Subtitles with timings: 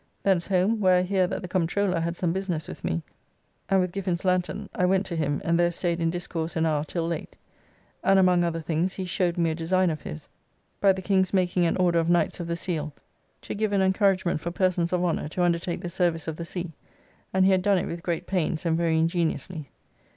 [0.23, 3.03] Thence home, where I hear that the Comptroller had some business with me,
[3.69, 6.83] and (with Giffin's lanthorn) I went to him and there staid in discourse an hour
[6.83, 7.35] 'till late,
[8.03, 10.27] and among other things he showed me a design of his,
[10.79, 12.95] by the King's making an Order of Knights of the Seal
[13.41, 16.73] to give an encouragement for persons of honour to undertake the service of the sea,
[17.31, 19.69] and he had done it with great pains and very ingeniously.